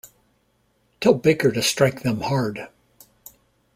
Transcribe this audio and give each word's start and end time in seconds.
Tell 0.99 1.13
Baker 1.13 1.51
to 1.51 1.61
strike 1.61 2.01
them 2.01 2.21
hard. 2.21 2.69